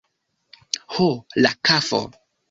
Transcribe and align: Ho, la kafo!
Ho, 0.95 1.09
la 1.43 1.51
kafo! 1.71 2.01